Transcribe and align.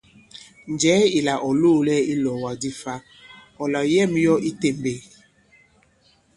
Njɛ̀ɛ 0.73 1.03
ìlà 1.17 1.33
ɔ̀ 1.47 1.51
loōlɛ 1.61 1.95
i 2.01 2.07
ilɔ̀ɔ̀wàk 2.13 2.55
di 2.61 2.69
fa, 2.81 2.93
ɔ̀ 3.61 3.65
làyɛ᷇m 3.73 4.13
yɔ 4.23 4.33
i 4.39 4.43
itèmbèk 4.49 4.99
ì? 5.05 5.09